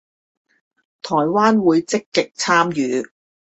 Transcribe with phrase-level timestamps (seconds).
[1.03, 3.11] 臺灣會積極參與